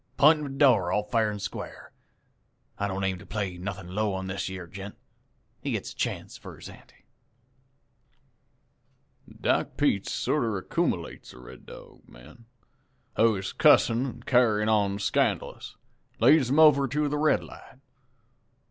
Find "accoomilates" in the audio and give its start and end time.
10.59-11.29